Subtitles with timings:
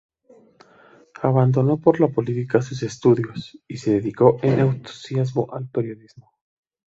[1.21, 6.31] Abandonó por la política sus estudios, y se dedicó con entusiasmo al periodismo.